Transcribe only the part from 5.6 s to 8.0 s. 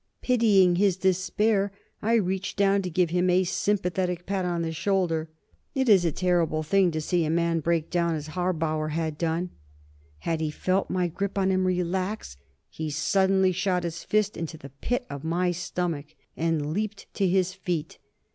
It is a terrible thing to see a man break